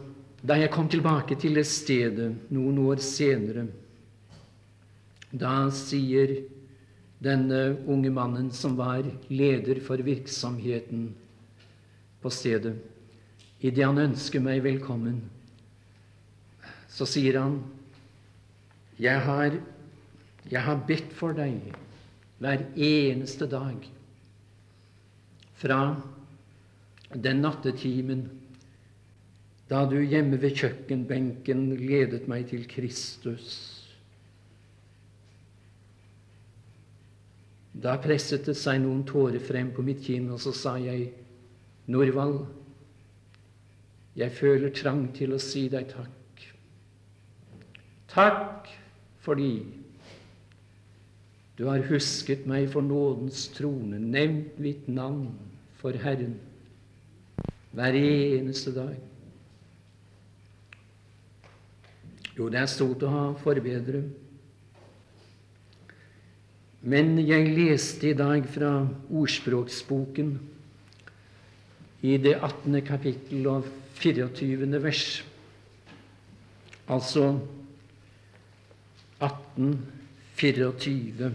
[0.46, 3.66] da jeg kom tilbake til det stedet noen år senere,
[5.30, 6.40] da sier
[7.22, 11.10] denne unge mannen som var leder for virksomheten
[12.20, 12.74] på stedet.
[13.60, 15.20] Idet han ønsker meg velkommen,
[16.88, 17.58] så sier han
[19.00, 19.56] jeg har,
[20.48, 21.70] jeg har bedt for deg
[22.40, 23.84] hver eneste dag
[25.60, 25.80] fra
[27.12, 28.26] den nattetimen
[29.70, 33.50] da du hjemme ved kjøkkenbenken ledet meg til Kristus.
[37.70, 41.12] Da presset det seg noen tårer frem på mitt kinn, og så sa jeg,
[41.92, 42.42] Norvald,
[44.16, 46.46] jeg føler trang til å si deg takk.
[48.10, 48.70] Takk
[49.22, 49.52] fordi
[51.60, 55.28] du har husket meg for nådens trone, nevnt mitt navn
[55.78, 56.38] for Herren
[57.76, 58.96] hver eneste dag.
[62.38, 64.00] Jo, det er stort å ha forbedre.
[66.80, 68.72] Men jeg leste i dag fra
[69.12, 70.32] Ordspråksboken
[72.08, 72.80] i det 18.
[72.86, 73.68] kapittel og
[74.00, 74.82] 24.
[74.82, 75.24] vers.
[76.88, 77.38] Altså
[79.20, 81.34] 1824.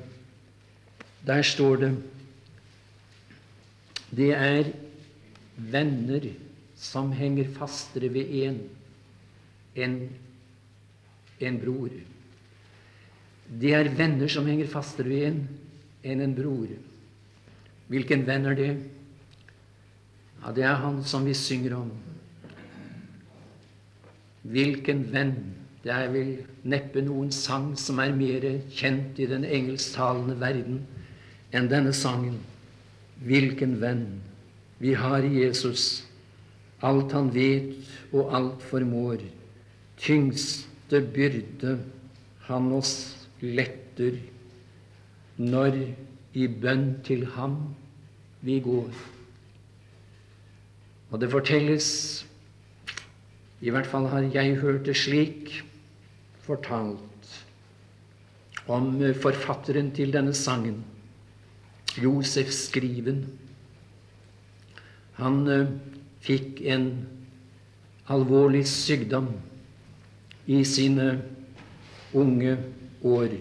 [1.26, 1.98] Der står det
[4.16, 4.64] Det er
[5.58, 6.22] venner
[6.76, 8.60] som henger fastere ved en
[9.76, 10.10] enn
[11.40, 11.90] en bror.
[13.50, 15.42] Det er venner som henger fastere ved en
[16.04, 16.68] enn en bror.
[17.92, 18.72] Hvilken venn er det?
[20.42, 21.92] Ja, det er han som vi synger om.
[24.46, 25.36] Hvilken venn?
[25.86, 26.32] Det er vel
[26.66, 30.80] neppe noen sang som er mer kjent i den engelsktalende verden
[31.54, 32.40] enn denne sangen.
[33.26, 34.06] Hvilken venn?
[34.82, 36.04] Vi har i Jesus
[36.86, 37.74] alt han vet
[38.14, 39.24] og alt formår.
[40.02, 41.78] Tyngste byrde
[42.50, 42.96] han oss
[43.42, 44.18] letter
[45.38, 45.80] når
[46.36, 47.58] i bønn til ham
[48.46, 48.92] vi går.
[51.12, 51.88] Og det fortelles,
[53.62, 55.52] i hvert fall har jeg hørt det slik
[56.46, 57.02] fortalt,
[58.68, 60.82] om forfatteren til denne sangen,
[62.02, 63.24] Josef Skriven.
[65.22, 65.70] Han uh,
[66.26, 66.90] fikk en
[68.12, 69.30] alvorlig sykdom
[70.52, 71.08] i sine
[72.14, 72.58] unge
[73.06, 73.38] år.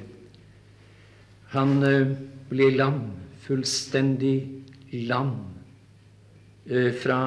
[1.57, 2.14] Han uh,
[2.53, 3.03] ble lam,
[3.44, 4.37] fullstendig
[5.09, 5.35] lam,
[7.03, 7.18] fra,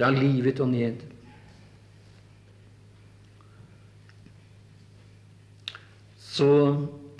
[0.00, 1.02] fra livet og ned.
[6.16, 6.48] Så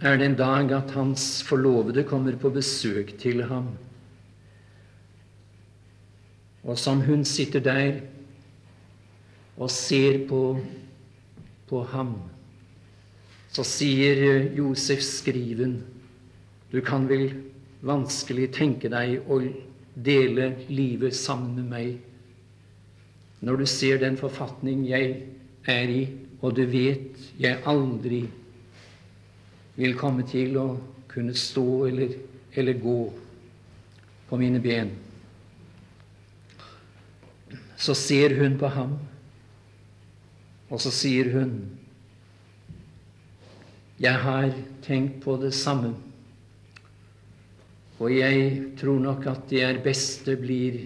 [0.00, 3.68] er det en dag at hans forlovede kommer på besøk til ham.
[6.64, 8.00] Og som hun sitter der
[9.60, 10.60] og ser på,
[11.68, 12.14] på ham,
[13.52, 15.82] så sier Josef Skriven
[16.72, 17.32] Du kan vel
[17.82, 19.40] vanskelig tenke deg å
[19.98, 22.09] dele livet sammen med meg
[23.40, 25.14] når du ser den forfatning jeg
[25.68, 26.02] er i,
[26.40, 28.24] og du vet jeg aldri
[29.76, 30.66] vil komme til å
[31.10, 32.12] kunne stå eller,
[32.52, 32.98] eller gå
[34.28, 34.92] på mine ben.
[37.80, 38.98] Så ser hun på ham,
[40.70, 41.54] og så sier hun
[44.00, 45.90] Jeg har tenkt på det samme,
[48.00, 50.78] og jeg tror nok at det er best det blir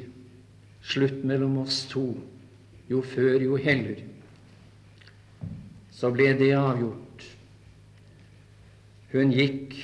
[0.83, 2.09] slutt mellom oss to.
[2.91, 4.03] Jo før, jo heller.
[5.95, 7.25] Så ble det avgjort.
[9.15, 9.77] Hun gikk,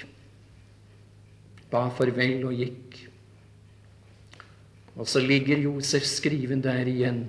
[1.70, 2.98] ba farvel og gikk.
[4.98, 7.22] Og så ligger Josef skriven der igjen,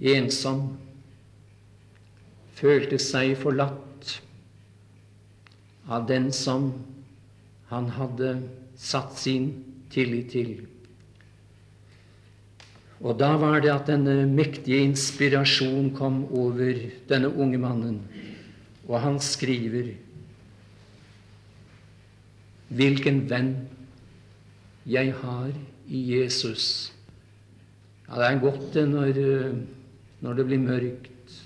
[0.00, 0.72] ensom,
[2.56, 4.16] følte seg forlatt
[5.86, 6.72] av den som
[7.70, 8.32] han hadde
[8.80, 9.50] satt sin
[9.92, 10.56] tillit til.
[13.04, 16.78] Og da var det at denne mektige inspirasjon kom over
[17.10, 18.00] denne unge mannen.
[18.88, 19.94] Og han skriver
[22.66, 23.52] Hvilken venn
[24.86, 25.52] jeg har
[25.86, 26.92] i Jesus.
[28.08, 29.20] Ja, det er godt det når,
[30.22, 31.36] når det blir mørkt,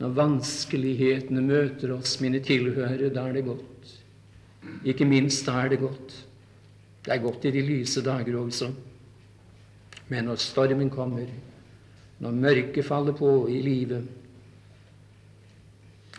[0.00, 3.12] når vanskelighetene møter oss, mine tilhørere.
[3.14, 3.94] Da er det godt.
[4.82, 6.16] Ikke minst da er det godt.
[7.04, 8.72] Det er godt i de lyse dager også.
[10.08, 11.26] Men når stormen kommer,
[12.20, 14.04] når mørket faller på i livet,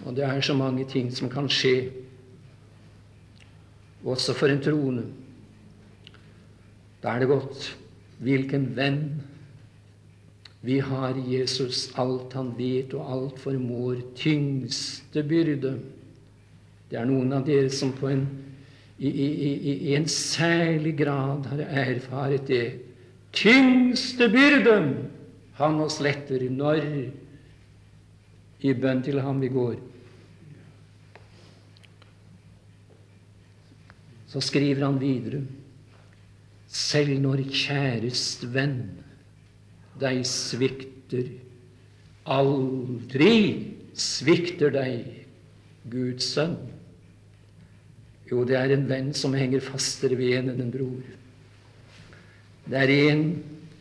[0.03, 1.91] og det er så mange ting som kan skje,
[4.05, 5.05] også for en troende.
[7.03, 7.71] Da er det godt
[8.21, 8.99] hvilken venn
[10.65, 11.91] vi har i Jesus.
[11.97, 14.01] Alt han vet og alt formår.
[14.17, 15.75] Tyngste byrde
[16.89, 18.27] Det er noen av dere som på en,
[18.99, 22.65] i, i, i, i en særlig grad har erfaret det.
[23.35, 24.89] Tyngste byrden
[25.59, 26.85] han oss letter når
[28.65, 29.75] i bønn til ham vi går.
[34.31, 35.43] Så skriver han videre
[36.75, 38.81] selv når kjærest venn
[40.01, 41.29] deg svikter,
[42.27, 43.35] aldri
[43.95, 45.05] svikter deg
[45.87, 46.57] Guds sønn.
[48.27, 51.05] Jo, det er en venn som henger fastere ved en enn en bror.
[52.65, 53.25] Det er en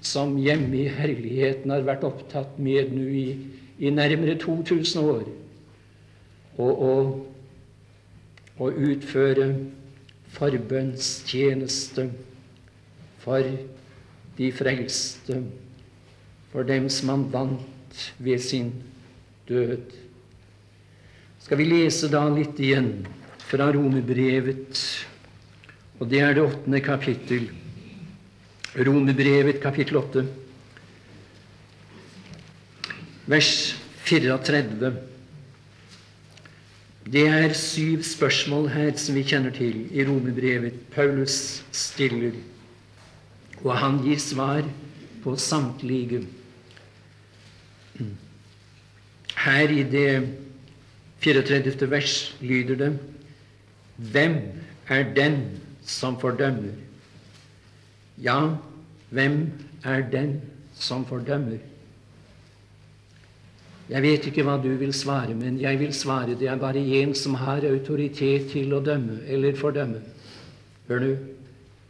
[0.05, 3.29] som hjemme i herligheten har vært opptatt med nå i,
[3.81, 5.25] i nærmere 2000 år
[8.55, 9.49] å utføre
[10.35, 12.09] forbønnstjeneste
[13.25, 13.49] for
[14.37, 15.41] de frelste,
[16.53, 18.73] for dem som han vant ved sin
[19.49, 19.89] død.
[21.45, 23.07] Skal vi lese da litt igjen
[23.45, 24.81] fra Romerbrevet,
[26.01, 27.49] og det er det åttende kapittel.
[28.75, 30.25] Romerbrevet kapittel 8,
[33.31, 33.51] vers
[34.03, 34.91] 34.
[37.07, 40.75] Det er syv spørsmål her som vi kjenner til i Romerbrevet.
[40.91, 42.35] Paulus stiller,
[43.63, 44.67] og han gir svar
[45.23, 46.25] på samtlige.
[49.45, 50.09] Her i det
[51.23, 51.91] 34.
[51.91, 52.99] vers lyder det
[53.97, 54.41] Hvem
[54.89, 55.39] er den
[55.87, 56.84] som fordømmer?
[58.23, 58.57] Ja,
[59.11, 59.51] hvem
[59.85, 60.41] er den
[60.75, 61.59] som fordømmer?
[63.89, 67.13] Jeg vet ikke hva du vil svare, men jeg vil svare det er bare én
[67.15, 70.01] som har autoritet til å dømme eller fordømme.
[70.89, 71.11] Hør nå,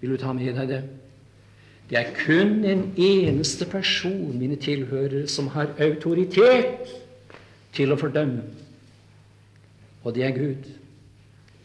[0.00, 0.82] vil du ta med deg det?
[1.90, 6.88] Det er kun en eneste person, mine tilhørere, som har autoritet
[7.76, 8.42] til å fordømme,
[10.02, 10.66] og det er Gud.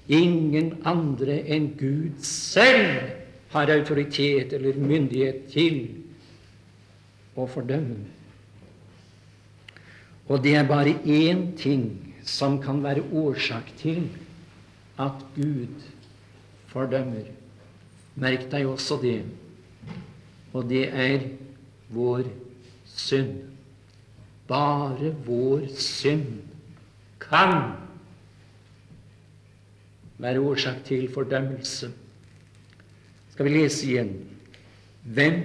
[0.10, 3.19] Ingen andre enn Gud selv
[3.50, 5.80] har autoritet eller myndighet til
[7.38, 8.04] å fordømme.
[10.30, 11.88] Og det er bare én ting
[12.26, 14.04] som kan være årsak til
[15.02, 15.82] at Gud
[16.70, 17.32] fordømmer.
[18.20, 19.24] Merk deg også det.
[20.54, 21.26] Og det er
[21.90, 22.28] vår
[22.86, 23.40] synd.
[24.50, 26.44] Bare vår synd
[27.22, 27.56] kan
[30.20, 31.90] være årsak til fordømmelse
[33.40, 34.10] skal vi lese igjen.
[35.16, 35.36] Hvem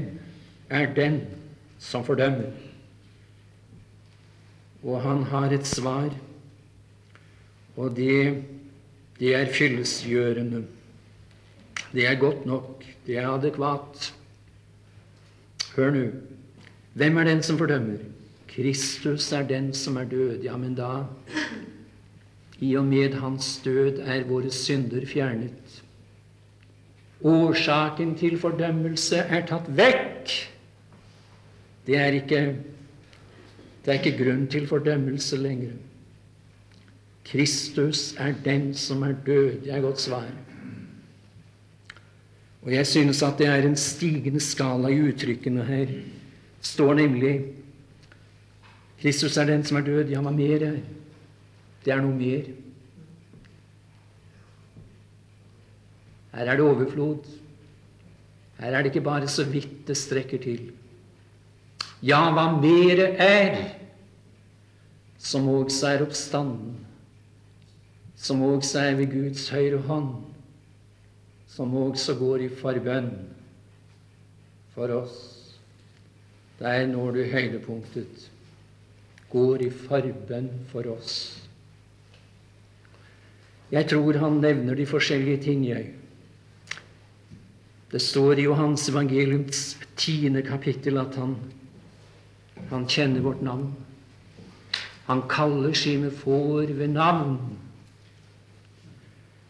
[0.67, 1.21] er den
[1.79, 2.49] som fordømmer?
[4.83, 6.09] Og han har et svar,
[7.77, 8.43] og det,
[9.21, 10.65] det er fyllesgjørende.
[11.93, 12.83] Det er godt nok.
[13.07, 14.11] Det er adekvat.
[15.77, 16.05] Hør nå.
[16.99, 18.03] Hvem er den som fordømmer?
[18.51, 20.43] Kristus er den som er død.
[20.43, 21.05] Ja, men da
[22.59, 25.64] I og med hans død er våre synder fjernet.
[27.25, 30.33] Årsaken til fordømmelse er tatt vekk.
[31.87, 32.41] Det er ikke,
[33.85, 35.73] det er ikke grunn til fordømmelse lenger.
[37.25, 39.65] Kristus er den som er død.
[39.65, 40.29] Det er godt svar.
[42.63, 45.87] Og jeg synes at det er en stigende skala i uttrykkene her.
[46.61, 47.45] står nemlig
[49.01, 50.09] Kristus er den som er død.
[50.09, 50.79] Ja, hva mer er?
[51.85, 52.47] Det er noe mer.
[56.35, 57.27] Her er det overflod.
[58.59, 60.73] Her er det ikke bare så vidt det strekker til.
[62.03, 63.57] Ja, hva mere er,
[65.19, 66.75] som også er oppstanden,
[68.17, 70.11] som også er ved Guds høyre hånd,
[71.49, 73.13] som også går i forbønn
[74.75, 75.17] for oss.
[76.59, 78.31] Der når du høydepunktet.
[79.31, 81.17] Går i forbønn for oss.
[83.73, 85.95] Jeg tror han nevner de forskjellige ting, jeg.
[87.95, 89.59] Det står i Johans evangeliums
[89.95, 91.37] tiende kapittel at han,
[92.67, 93.69] han kjenner vårt navn.
[95.07, 97.39] Han kaller sine får ved navn.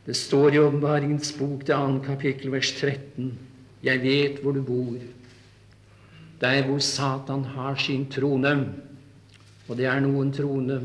[0.05, 3.33] Det står i Åpenbaringens bok, det andre kapittel, vers 13.
[3.81, 5.01] Jeg vet hvor du bor.
[6.45, 8.59] Der hvor Satan har sin trone.
[9.69, 10.83] Og det er noen trone.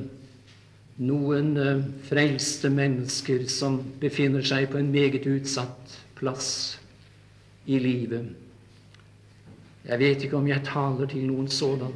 [1.03, 6.78] Noen uh, frelste mennesker som befinner seg på en meget utsatt plass
[7.70, 8.30] i livet.
[9.86, 11.93] Jeg vet ikke om jeg taler til noen sådan.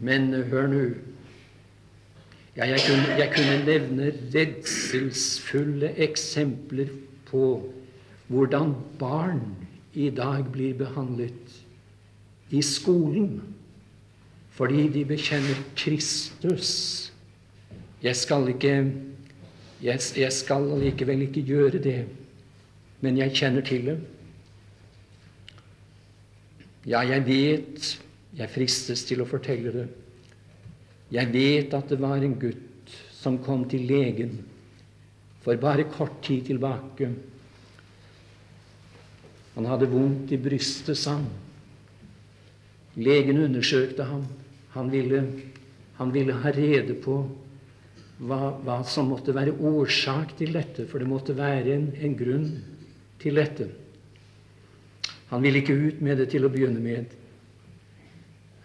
[0.00, 0.84] Men hør nå.
[2.56, 6.92] Ja, jeg, kunne, jeg kunne nevne redselsfulle eksempler
[7.26, 7.46] på
[8.26, 9.42] hvordan barn
[9.94, 11.58] i dag blir behandlet
[12.50, 13.42] i skolen
[14.54, 16.70] fordi de bekjenner Kristus
[18.02, 18.74] Jeg skal ikke
[19.82, 22.06] jeg, jeg skal likevel ikke gjøre det,
[23.04, 23.98] men jeg kjenner til det.
[26.88, 27.92] Ja, jeg vet
[28.34, 29.84] Jeg fristes til å fortelle det.
[31.14, 34.40] Jeg vet at det var en gutt som kom til legen
[35.44, 37.12] for bare kort tid tilbake.
[39.54, 41.28] Han hadde vondt i brystet, sa han.
[42.98, 44.26] Legen undersøkte ham.
[44.74, 45.22] Han ville,
[46.00, 47.20] han ville ha rede på
[48.18, 52.48] hva, hva, som måtte være årsak til dette, for det måtte være en, en grunn
[53.22, 53.68] til dette.
[55.30, 57.12] Han ville ikke ut med det til å begynne med.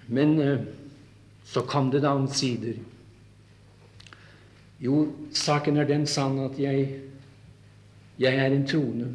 [0.10, 0.66] Men eh,
[1.46, 2.78] så kom det da omsider.
[4.80, 5.04] Jo,
[5.36, 6.86] saken er den sann at jeg,
[8.22, 9.10] jeg er en troende.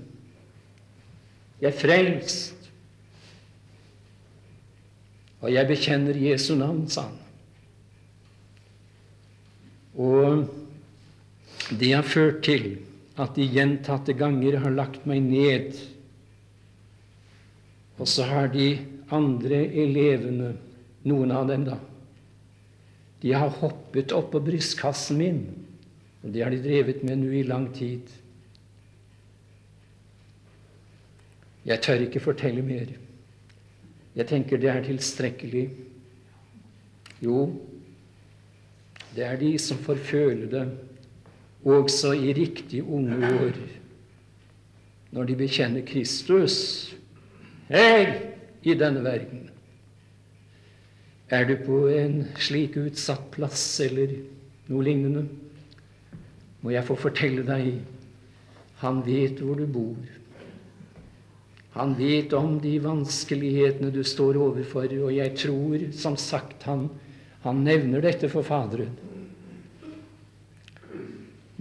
[1.61, 2.71] Jeg er frelst.
[5.45, 7.21] Og jeg bekjenner Jesu navn, sa han.
[9.95, 10.49] Og
[11.71, 12.75] det har ført til
[13.21, 15.77] at de gjentatte ganger har lagt meg ned.
[18.01, 18.73] Og så har de
[19.15, 20.55] andre elevene,
[21.05, 21.79] noen av dem da,
[23.21, 25.41] de har hoppet opp på brystkassen min.
[26.25, 28.09] Og det har de drevet med nå i lang tid.
[31.65, 32.91] Jeg tør ikke fortelle mer.
[34.15, 35.65] Jeg tenker det er tilstrekkelig.
[37.25, 37.47] Jo,
[39.15, 40.65] det er de som får føle det
[41.65, 43.57] også i riktig unge år,
[45.15, 46.57] når de bekjenner Kristus
[47.71, 48.13] her
[48.63, 49.49] i denne verden.
[51.33, 54.13] Er du på en slik utsatt plass eller
[54.69, 55.25] noe lignende,
[56.61, 57.75] må jeg få fortelle deg
[58.85, 59.97] han vet hvor du bor.
[61.75, 66.87] Han vet om de vanskelighetene du står overfor, og jeg tror, som sagt, han,
[67.43, 68.93] han nevner dette for Faderen.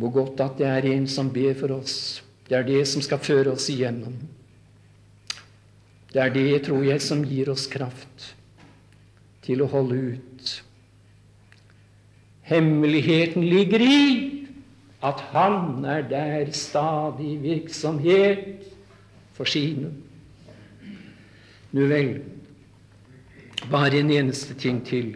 [0.03, 2.23] Hvor godt at det er en som ber for oss.
[2.49, 4.17] Det er det som skal føre oss igjennom.
[6.11, 8.33] Det er det, tror jeg, som gir oss kraft
[9.45, 10.51] til å holde ut.
[12.51, 14.01] Hemmeligheten ligger i
[15.03, 18.67] at Han er der stadig virksomhet
[19.39, 19.93] for sine.
[21.71, 22.21] Nu vel,
[23.71, 25.15] bare en eneste ting til.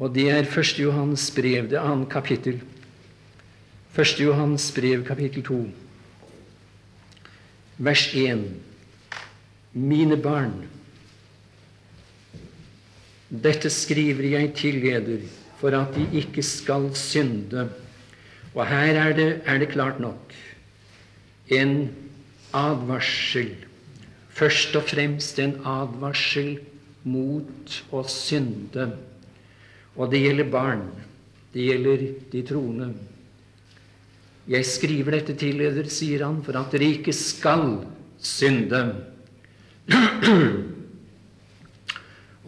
[0.00, 0.74] Og det er 1.
[0.80, 2.64] Johannes brev, det andre kapittel.
[3.98, 4.20] 1.
[4.22, 5.58] Johans brev, kapittel 2,
[7.82, 8.44] vers 1.
[9.74, 10.54] Mine barn,
[13.28, 15.26] dette skriver jeg til eder
[15.58, 17.66] for at de ikke skal synde.
[18.54, 20.32] Og her er det, er det klart nok
[21.50, 21.90] en
[22.54, 23.50] advarsel
[24.38, 26.58] først og fremst en advarsel
[27.02, 28.92] mot å synde.
[29.98, 30.84] Og det gjelder barn.
[31.50, 32.92] Det gjelder de troende.
[34.48, 37.82] Jeg skriver dette til dere, sier han, for at dere ikke skal
[38.16, 38.80] synde.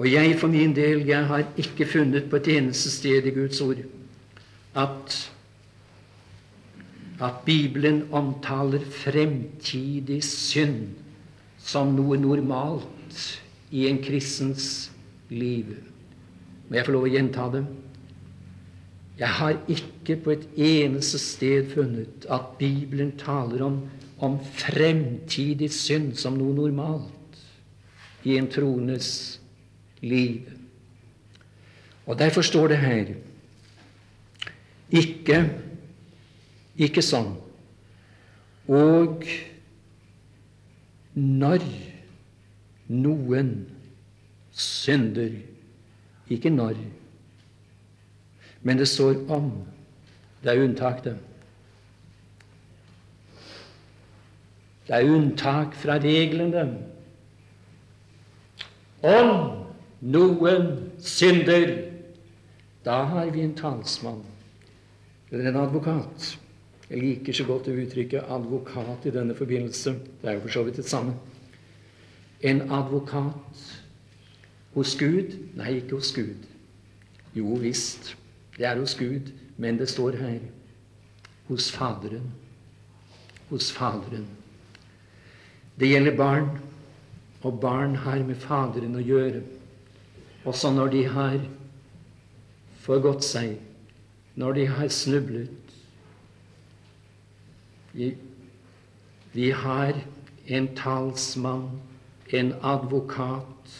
[0.01, 3.61] Og jeg for min del, jeg har ikke funnet på et eneste sted i Guds
[3.61, 3.83] ord
[4.81, 5.17] at,
[7.21, 10.87] at Bibelen omtaler fremtidig synd
[11.61, 13.27] som noe normalt
[13.77, 14.89] i en kristens
[15.29, 15.77] liv.
[16.69, 17.65] Må jeg få lov å gjenta det?
[19.21, 23.83] Jeg har ikke på et eneste sted funnet at Bibelen taler om,
[24.18, 27.43] om fremtidig synd som noe normalt
[28.25, 29.11] i en troendes
[30.01, 30.49] liv.
[32.09, 33.12] Og derfor står det her
[34.91, 35.43] ikke,
[36.81, 37.35] ikke sånn.
[38.71, 39.29] Og
[41.14, 41.64] når
[42.91, 43.55] noen
[44.51, 45.39] synder
[46.31, 46.77] Ikke når,
[48.63, 49.51] men det står om.
[50.43, 51.17] Det er unntak, det.
[54.89, 56.65] Det er unntak fra reglene.
[59.07, 59.31] Om
[60.01, 61.77] noen synder,
[62.85, 64.25] da har vi en talsmann
[65.31, 66.37] eller en advokat.
[66.91, 69.93] Jeg liker så godt å uttrykke advokat i denne forbindelse.
[70.21, 71.15] Det er jo for så vidt det samme.
[72.43, 73.61] En advokat
[74.75, 75.37] hos Gud?
[75.55, 76.49] Nei, ikke hos Gud.
[77.37, 78.17] Jo visst,
[78.57, 80.41] det er hos Gud, men det står her
[81.49, 82.33] hos Faderen.
[83.51, 84.27] Hos Faderen.
[85.81, 86.51] Det gjelder barn,
[87.43, 89.43] og barn har med Faderen å gjøre.
[90.45, 91.39] Også når de har
[92.85, 93.57] forgått seg,
[94.41, 95.57] når de har snublet,
[99.33, 99.99] vi, har
[100.47, 101.81] en talsmann,
[102.31, 103.75] en advokat,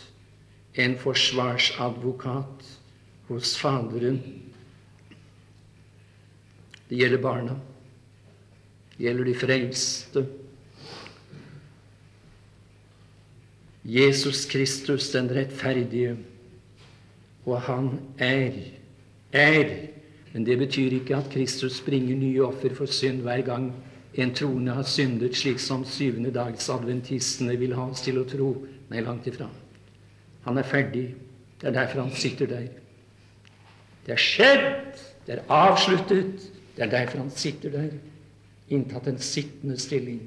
[0.75, 2.67] en forsvarsadvokat
[3.29, 4.19] hos Faderen.
[6.91, 7.57] Det gjelder barna.
[8.97, 10.25] Det gjelder de frelste.
[13.85, 16.17] Jesus Kristus, den rettferdige,
[17.47, 18.53] og han er,
[19.33, 19.71] er.
[20.33, 23.73] Men det betyr ikke at Kristus bringer nye offer for synd hver gang
[24.15, 28.53] en troende har syndet, slik som syvende dags adventistene vil ha oss til å tro.
[28.91, 29.47] Nei, langt ifra.
[30.45, 31.07] Han er ferdig.
[31.61, 32.69] Det er derfor han sitter der.
[34.07, 35.05] Det er skjedd.
[35.27, 36.51] Det er avsluttet.
[36.81, 37.89] Det er derfor han sitter der,
[38.73, 40.23] inntatt en sittende stilling.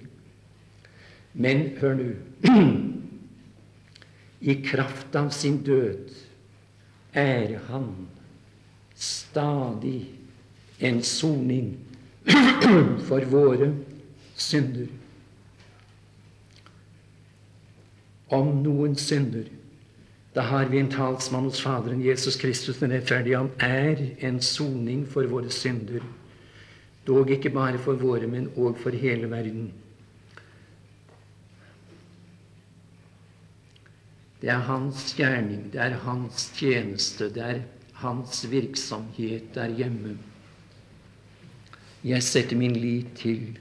[1.33, 2.11] Men hør nå
[4.53, 6.13] I kraft av sin død
[7.17, 7.89] er han
[8.93, 10.11] stadig
[10.77, 11.73] en soning
[13.09, 13.73] for våre
[14.37, 14.93] synder.
[18.29, 19.49] Om noen synder,
[20.37, 23.41] da har vi en talsmann hos Faderen, Jesus Kristus den rettferdige.
[23.41, 26.05] Han er en soning for våre synder.
[27.07, 29.71] Dog ikke bare for våre, men òg for hele verden.
[34.43, 37.59] Det er hans gjerning, det er hans tjeneste, det er
[38.03, 40.17] hans virksomhet der hjemme.
[42.03, 43.59] Jeg setter min lit til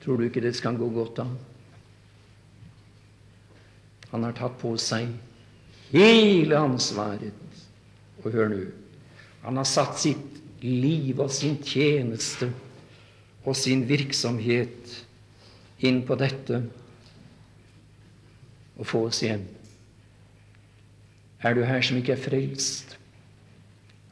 [0.00, 1.26] Tror du ikke det skal gå godt da?
[4.14, 5.12] Han har tatt på seg
[5.92, 7.36] hele ansvaret.
[8.24, 8.62] Og hør nå
[9.42, 12.50] han har satt sitt liv og sin tjeneste
[13.46, 14.96] og sin virksomhet
[15.86, 16.60] inn på dette
[18.76, 19.46] og få oss hjem.
[21.40, 22.96] Er du her som ikke er frelst?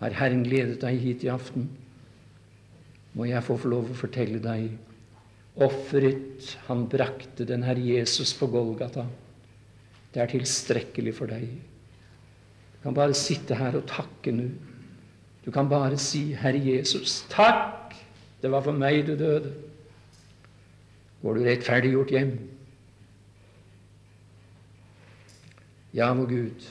[0.00, 1.68] Har Herren gledet deg hit i aften?
[3.12, 4.70] Må jeg få få lov å fortelle deg
[5.58, 9.04] offeret han brakte den Herre Jesus på Golgata.
[10.14, 11.48] Det er tilstrekkelig for deg.
[11.48, 14.48] Du kan bare sitte her og takke nå.
[15.48, 17.96] Du kan bare si, Herre Jesus, takk!
[18.42, 19.54] Det var for meg du døde
[21.22, 22.32] går du rettferdiggjort hjem.
[25.96, 26.66] Ja, vår Gud,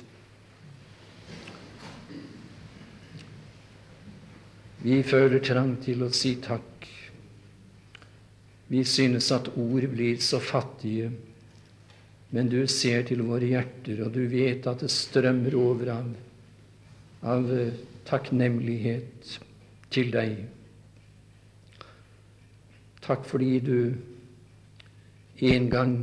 [4.86, 6.86] vi føler trang til å si takk.
[8.68, 11.10] Vi synes at ord blir så fattige,
[12.36, 16.10] men du ser til våre hjerter, og du vet at det strømmer over av,
[17.34, 17.52] av
[18.08, 19.40] takknemlighet
[19.94, 20.46] til deg.
[23.04, 23.80] Takk fordi du
[25.48, 25.98] en gang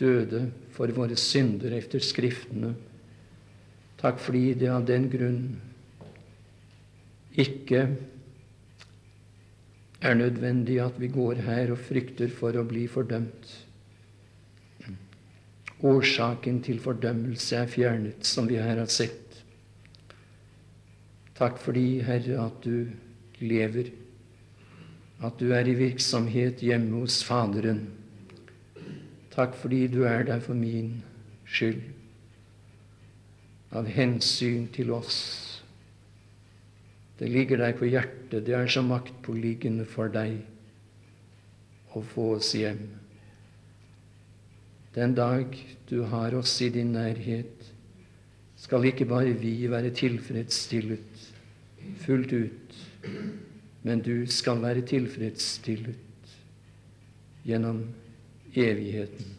[0.00, 2.74] døde for våre synder efter Skriftene.
[4.00, 5.44] Takk fordi det av den grunn
[7.38, 7.84] ikke
[10.02, 13.52] er nødvendig at vi går her og frykter for å bli fordømt.
[15.82, 19.31] Årsaken til fordømmelse er fjernet, som vi her har sett.
[21.38, 22.88] Takk fordi, Herre, at du
[23.40, 23.90] lever,
[25.22, 27.86] at du er i virksomhet hjemme hos Faderen
[29.32, 30.98] Takk fordi du er der for min
[31.48, 31.80] skyld,
[33.72, 35.20] av hensyn til oss.
[37.16, 40.42] Det ligger deg på hjertet, det er så maktpåliggende for deg
[41.96, 42.82] å få oss hjem.
[44.92, 45.56] Den dag
[45.88, 47.70] du har oss i din nærhet,
[48.60, 51.11] skal ikke bare vi være tilfredsstillet
[52.02, 52.78] fullt ut,
[53.82, 56.34] men du skal være tilfredsstillet
[57.46, 57.82] gjennom
[58.54, 59.36] evigheten.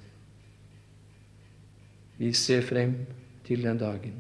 [2.18, 2.96] Vi ser frem
[3.48, 4.16] til den dagen.